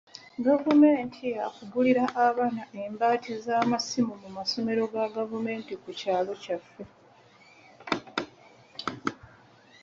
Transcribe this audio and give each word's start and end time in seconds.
Gavumenti 0.47 1.21
yaakugulira 1.35 2.03
baana 2.37 2.63
embaati 2.85 3.31
z'amasimu 3.45 4.13
mu 4.21 4.29
masomero 4.37 4.81
ga 4.93 5.05
gavumenti 5.17 5.73
ku 5.81 5.89
kyalo 5.99 6.31
kyaffe. 6.43 6.83